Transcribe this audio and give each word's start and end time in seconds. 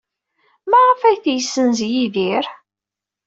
Maɣef 0.69 1.01
ay 1.03 1.17
t-yessenz 1.23 1.79
Yidir? 1.91 2.45